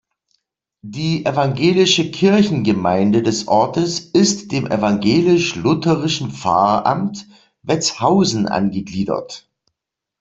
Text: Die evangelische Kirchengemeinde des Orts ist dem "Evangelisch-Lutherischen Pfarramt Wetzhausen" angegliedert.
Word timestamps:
Die 0.81 1.27
evangelische 1.27 2.09
Kirchengemeinde 2.09 3.21
des 3.21 3.47
Orts 3.47 3.99
ist 3.99 4.51
dem 4.51 4.65
"Evangelisch-Lutherischen 4.65 6.31
Pfarramt 6.31 7.27
Wetzhausen" 7.61 8.47
angegliedert. 8.47 9.47